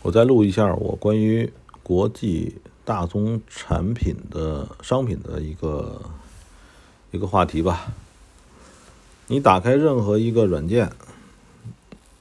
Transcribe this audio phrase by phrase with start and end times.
[0.00, 6.00] 我再录一下我关于国际大宗产品的商品的一个
[7.10, 7.92] 一个话题吧。
[9.26, 10.90] 你打开任何一个软件，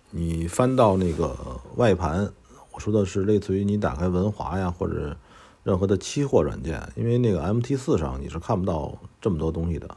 [0.10, 2.32] 你翻到那个外盘，
[2.72, 5.16] 我说的是类似于你打开文华呀或者
[5.64, 9.96] 任何的期货软件，因为那个 MT 四上你是看不到这么多东西的。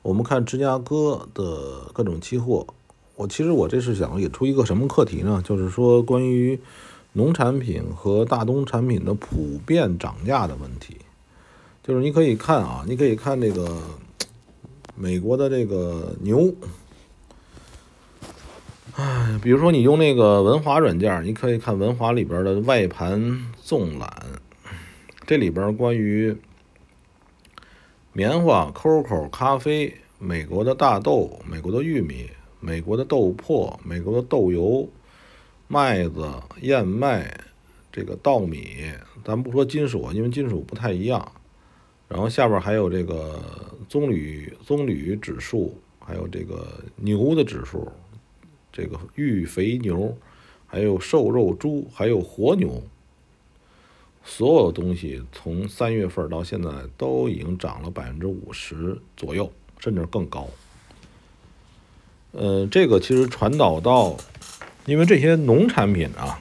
[0.00, 2.66] 我们看芝加哥的各种期货。
[3.22, 5.40] 我其实我这是想引出一个什么课题呢？
[5.44, 6.58] 就是说关于
[7.12, 10.96] 农产品和大宗产品的普遍涨价的问题。
[11.84, 13.80] 就是你可以看啊，你可以看这个
[14.96, 16.52] 美国的这个牛，
[18.96, 24.10] 哎，比如说你用那个文华软件，你可以看文华里边的外盘纵览，
[25.26, 26.36] 这里边关于
[28.12, 32.28] 棉花、COCO、咖啡、美国的大豆、美国的玉米。
[32.64, 34.88] 美国的豆粕、美国的豆油、
[35.66, 37.38] 麦子、燕麦，
[37.90, 38.92] 这个稻米，
[39.24, 41.32] 咱不说金属，因为金属不太一样。
[42.08, 43.42] 然后下边还有这个
[43.88, 47.90] 棕榈棕榈指数，还有这个牛的指数，
[48.72, 50.16] 这个育肥牛，
[50.64, 52.80] 还有瘦肉猪，还有活牛，
[54.22, 60.48] 所有东西从三月份到现在都已经涨了百分之五十左右，甚至更高。
[62.32, 64.16] 呃，这个其实传导到，
[64.86, 66.40] 因为这些农产品啊，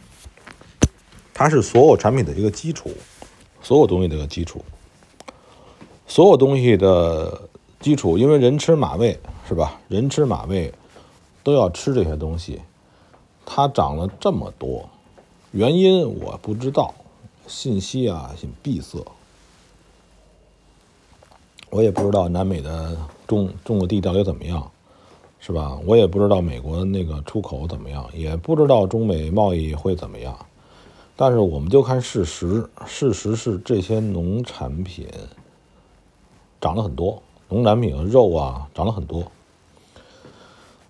[1.33, 2.91] 它是所有产品的一个基础，
[3.61, 4.63] 所有东西的一个基础，
[6.07, 7.49] 所有东西的
[7.81, 9.81] 基础，因为人吃马喂是吧？
[9.89, 10.73] 人吃马喂
[11.43, 12.61] 都要吃这些东西，
[13.45, 14.89] 它涨了这么多，
[15.51, 16.93] 原因我不知道，
[17.47, 19.05] 信息啊很闭塞，
[21.69, 22.97] 我也不知道南美的
[23.27, 24.71] 种种的地到底怎么样。
[25.43, 25.79] 是吧？
[25.87, 30.37] 我也不知道美国那个出口怎么样，也不知道中美贸易会怎么样。
[31.15, 35.07] 但是我们就看事实，事实是这些农产品
[36.61, 39.23] 涨了很多，农产品肉啊涨了很多。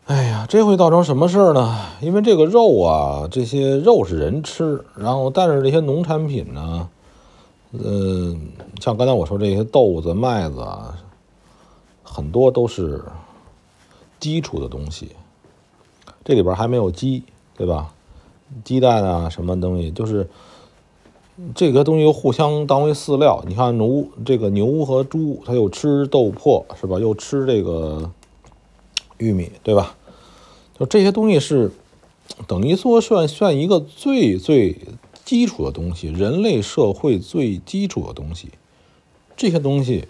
[0.08, 1.80] 哎呀，这会造成什么事儿呢？
[2.02, 6.90] 因为这个肉啊，这些肉是人吃，然后但是这些农产品呢，
[7.72, 8.50] 嗯，
[8.82, 10.62] 像刚才我说这些豆子、麦子，
[12.04, 13.02] 很多都是。
[14.22, 15.10] 基础的东西，
[16.24, 17.24] 这里边还没有鸡，
[17.58, 17.94] 对吧？
[18.64, 20.30] 鸡蛋啊，什么东西，就是
[21.56, 23.44] 这个东西又互相当为饲料。
[23.48, 27.00] 你看牛，这个牛和猪，它又吃豆粕，是吧？
[27.00, 28.12] 又吃这个
[29.18, 29.98] 玉米，对吧？
[30.78, 31.72] 就这些东西是
[32.48, 34.78] 等于说算算一个最最
[35.26, 38.52] 基础的东西，人类社会最基础的东西。
[39.36, 40.08] 这些东西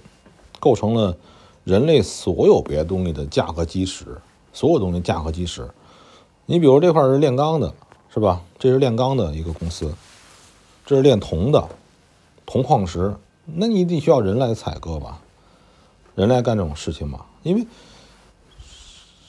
[0.60, 1.18] 构成了。
[1.64, 4.20] 人类所有别的东西的价格基石，
[4.52, 5.70] 所有东西价格基石。
[6.46, 7.74] 你比如这块是炼钢的，
[8.14, 8.42] 是吧？
[8.58, 9.94] 这是炼钢的一个公司，
[10.86, 11.70] 这是炼铜的，
[12.46, 13.14] 铜矿石，
[13.46, 15.20] 那你得需要人来采购吧？
[16.16, 17.22] 人来干这种事情嘛？
[17.44, 17.66] 因为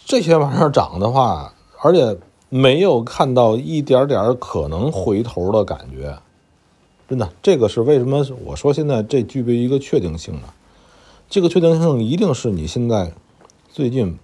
[0.05, 2.19] 这些玩意儿涨的话，而且
[2.49, 6.19] 没有看到一点点可能回头的感觉，
[7.09, 10.49] 真的，这个是为什么我说现在这具备一个确定性呢？
[11.33, 13.11] 这个确定性一定是你现在
[13.71, 14.19] 最近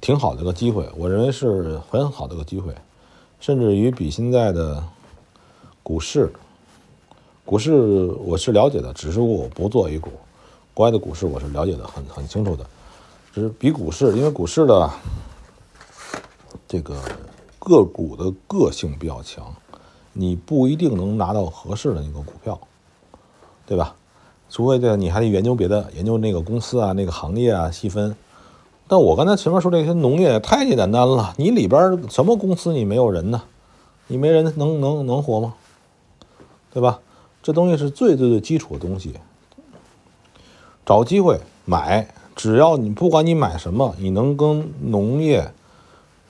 [0.00, 2.74] 挺好的一个机会，我认为是很好的一个机会，
[3.38, 4.82] 甚至于比现在的
[5.82, 6.32] 股市，
[7.44, 10.10] 股市我是了解的，只是我不做 A 股，
[10.72, 12.64] 国外的股市我是了解的很很清楚的，
[13.34, 14.90] 只是比股市，因为股市的
[16.66, 16.98] 这个
[17.58, 19.54] 个股的个性比较强，
[20.14, 22.58] 你不一定能拿到合适的那个股票，
[23.66, 23.94] 对吧？
[24.48, 28.16] 除非这你还得研究别的，研究那个公司啊，那个行业啊细分。
[28.88, 33.42] 但我刚才前面说这些农业太简单了，你里边什么公司你没有人呢？
[34.06, 35.54] 你没人能能能活吗？
[36.72, 37.00] 对吧？
[37.42, 39.14] 这东西是最最最基础的东西。
[40.84, 45.52] 找机会买，只要你不管你买什么，你能跟农业、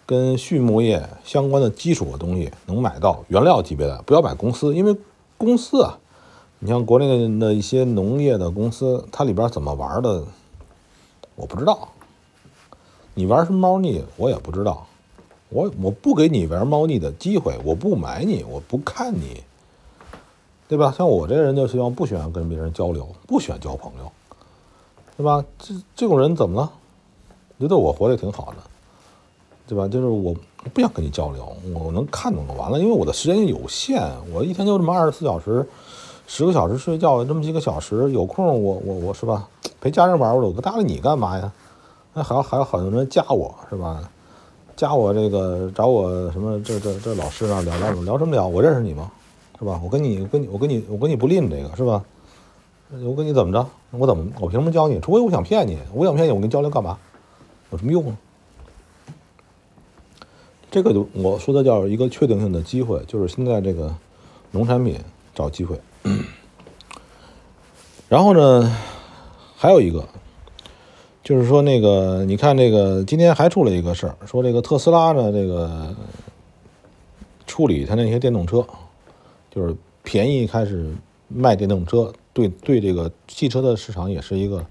[0.07, 4.97] 跟畜牧业相关的基础的东西能买到原料级别的，不要买公司，因为
[5.37, 5.99] 公司啊。
[6.59, 10.25] 你像国内的一些农业的公司，它里边怎么玩的，
[11.35, 11.89] 我不知道。
[13.13, 14.87] 你玩什么猫腻，我也不知道。
[15.51, 19.43] 我我不给你玩猫腻的机会，我不买你，我不看你，
[20.67, 20.93] 对吧？
[20.97, 24.11] 像我这人就希望不喜欢跟别人交流，不喜欢交朋友，
[25.17, 25.45] 对吧？
[25.59, 26.73] 这这种人怎么了？
[27.61, 28.57] 觉得我活得挺好的，
[29.69, 29.87] 对吧？
[29.87, 30.35] 就是我
[30.75, 35.67] 不想跟你交流，我能看懂就完了，因为我的时间有限，我一天就这么二十四小时。
[36.27, 39.49] 十个小时睡觉，这么几个小时有空，我我我是吧？
[39.81, 41.53] 陪家人玩，我我搭理你干嘛呀？
[42.13, 44.09] 那还还有很多人加我是吧？
[44.75, 48.47] 加我这个找我什么这这这老师啊聊聊聊什么聊？
[48.47, 49.11] 我认识你吗？
[49.59, 49.81] 是吧？
[49.83, 52.05] 我跟你跟你我跟你我跟你不吝这个是吧？
[53.05, 53.67] 我跟你怎么着？
[53.93, 55.01] 我怎么我凭什么教你？
[55.01, 56.99] 除非我想骗你，我想骗你，我跟你交流干嘛？
[57.71, 58.17] 有什么用啊？
[60.71, 63.95] 这个就我说的叫一个确定性的机会，就是现在这个
[64.51, 64.99] 农产品
[65.35, 65.81] 找机会。
[68.09, 68.77] 然后呢，
[69.57, 70.07] 还有一个，
[71.25, 75.95] 就是说那个，你看这个今天还出了一个事儿，说这个特斯拉呢，这个
[77.47, 78.65] 处理它那些电动车，
[79.51, 79.75] 就是
[80.05, 80.95] 便宜开始
[81.29, 84.65] 卖电动车，对对这个汽车的市场也是一个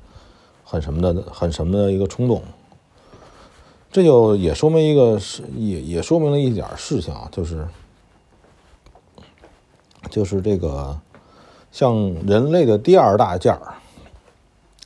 [0.64, 2.42] 很什么的、很什么的一个冲动。
[3.92, 7.68] 这就也说明一个是也也说明了一点事情啊，就是
[10.10, 10.98] 就是这个
[11.76, 11.94] 像
[12.26, 13.74] 人类的第二大件儿，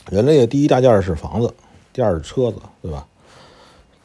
[0.09, 1.53] 人类的第一大件儿是房子，
[1.93, 3.05] 第二是车子，对吧？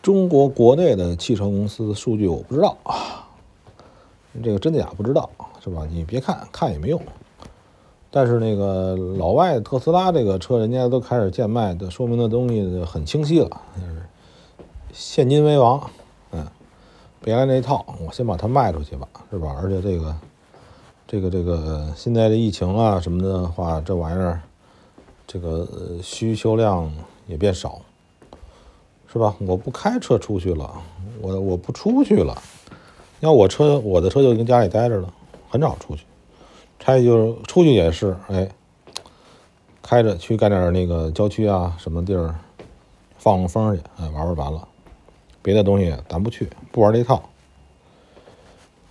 [0.03, 3.27] 中国国内的汽车公司数据我不知道啊，
[4.43, 5.31] 这个真的假不知道
[5.65, 5.89] 是吧？
[5.91, 7.01] 你别看看也没用。
[8.11, 14.03] 但是那个老外特斯拉这个车，人家都开始贱卖的，说明的东西很清晰了，就是。
[14.93, 15.91] 现金为王，
[16.33, 16.47] 嗯，
[17.23, 19.57] 别来那一套，我先把它卖出去吧，是吧？
[19.63, 20.15] 而且这个，
[21.07, 24.41] 这个，这个，现在这疫情啊什么的话，这玩意儿，
[25.27, 25.69] 这个
[26.03, 26.91] 需求量
[27.27, 27.81] 也变少，
[29.13, 29.35] 是吧？
[29.41, 30.73] 我不开车出去了，
[31.21, 32.43] 我我不出去了，
[33.21, 35.13] 要我车，我的车就跟家里待着了，
[35.51, 36.05] 很少出去。
[36.79, 38.51] 拆就是出去也是，哎，
[39.83, 42.35] 开着去干点那个郊区啊什么地儿，
[43.19, 44.67] 放放风去，哎，玩玩完了。
[45.43, 47.23] 别的东西咱不去，不玩这套。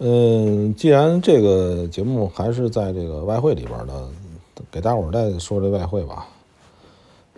[0.05, 4.09] 嗯，既然这个节目还是在这个外汇里边的，
[4.69, 6.27] 给大伙儿再说这外汇吧。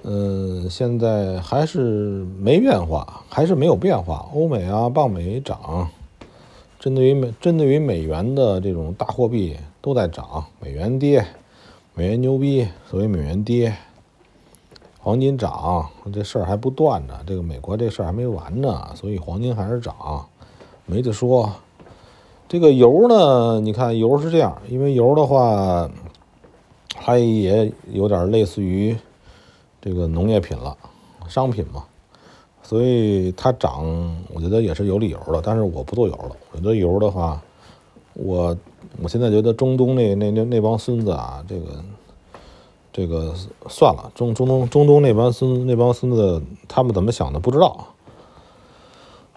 [0.01, 4.27] 嗯，现在还是没变化，还是没有变化。
[4.33, 5.88] 欧美啊，镑美涨，
[6.79, 11.23] 针对于美针对于美元的这种大货币都在涨，美元跌，
[11.94, 13.75] 美元牛逼，所以美元跌。
[15.00, 17.19] 黄金涨，这事儿还不断呢。
[17.27, 20.25] 这个美国这事儿还没完呢，所以黄金还是涨，
[20.88, 21.53] 没得说。
[22.56, 25.90] 这个油呢，你看油是这样，因为油的话，
[26.88, 28.96] 它也有点类似于
[29.81, 30.78] 这个农业品了，
[31.28, 31.84] 商品嘛，
[32.63, 33.84] 所以它涨，
[34.34, 35.42] 我觉得也是有理由的。
[35.44, 37.42] 但是我不做油了，我觉得油的话，
[38.13, 38.56] 我
[39.01, 41.84] 我现在觉得中东那那那那帮孙子啊，这个。
[42.94, 43.34] 这个
[43.68, 47.88] 算了，中中东中东那帮孙那帮孙子，他们怎么想的不知道，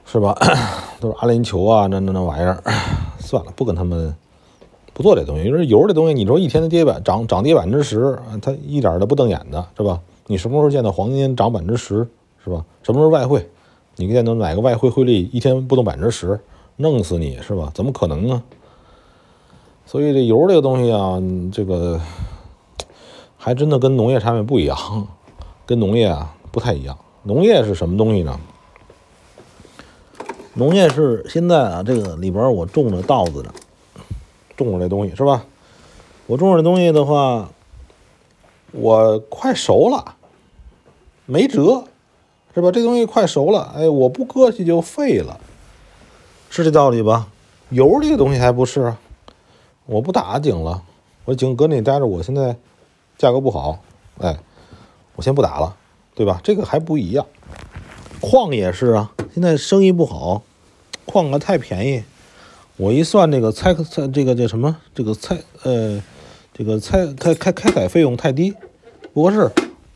[0.05, 0.33] 是吧？
[1.01, 2.63] 都是阿联酋啊，那那那玩意儿，
[3.29, 4.17] 算了，不跟他们
[4.95, 5.45] 不做这东西。
[5.45, 10.01] 因为油这东西，你说一天的跌百涨涨跌百分之十，它一点都不瞪眼的，是吧？
[10.27, 12.09] 你什么时候见到黄金涨百分之十，
[12.43, 12.65] 是吧？
[12.83, 13.49] 什么时候外汇，
[13.97, 16.41] 你见到哪个外汇汇率一天不动百分之十，
[16.77, 17.71] 弄死你是吧？
[17.75, 18.43] 怎么可能呢？
[19.87, 21.23] 所以这油这个东西啊，
[21.53, 22.01] 这个。
[23.41, 24.77] 还真的跟农业产品不一样，
[25.65, 26.99] 跟农业啊不太一样。
[27.23, 28.39] 农业是什么东西呢？
[30.59, 33.55] 农业是现在啊，这个里边我种着稻子呢，
[34.57, 35.45] 种着这东西是吧？
[36.27, 37.49] 我种着这东西的话，
[38.73, 40.17] 我快熟了，
[41.27, 41.85] 没辙，
[42.57, 42.73] 是吧？
[42.73, 45.39] 这东西快熟了，哎，我不割去就废了，
[46.51, 47.29] 是这道理吧？
[47.69, 48.99] 油这个东西还不是啊，
[49.87, 50.83] 我不打井了，
[51.25, 52.57] 我井搁那待着，我现在。
[53.17, 53.81] 价格不好，
[54.19, 54.39] 哎，
[55.17, 55.75] 我先不打了，
[56.15, 56.41] 对吧？
[56.45, 57.27] 这个还不一样，
[58.21, 60.43] 矿也是啊，现在生意不好，
[61.11, 62.05] 矿啊太便宜，
[62.77, 64.77] 我一算这个拆拆这个叫什么？
[64.95, 66.03] 这个拆呃，
[66.53, 68.53] 这个拆开开开采费用太低，
[69.15, 69.51] 不合适，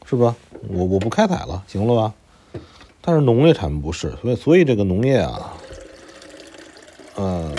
[0.07, 0.35] 是吧？
[0.69, 2.15] 我我不开采了，行了吧？
[3.03, 5.53] 但是农业产不是，所以所以这个农业啊，
[7.17, 7.55] 嗯，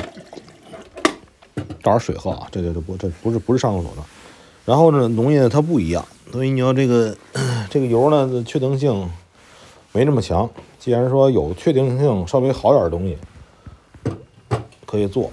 [1.84, 4.02] 倒点水喝啊，这这这不这不是不是上厕所的。
[4.66, 7.16] 然后呢，农业它不一样，所以你要这个
[7.70, 9.08] 这个油呢，确定性
[9.92, 10.50] 没那么强。
[10.80, 13.18] 既然说有确定性稍微好点的东西
[14.94, 15.32] 可以做，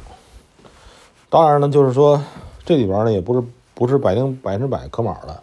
[1.28, 2.18] 当然呢，就是说
[2.64, 5.42] 这里边呢也不是不是百定百分之百可码的，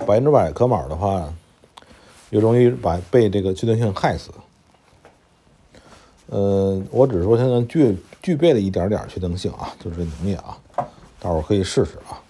[0.00, 1.32] 百分之百可码的话，
[2.28, 4.30] 又容易把被这个确定性害死。
[6.26, 10.58] 呃，我只是说现在具具备了一点点确定性啊，就是这农业啊。
[11.18, 12.20] 待会儿可以试试啊。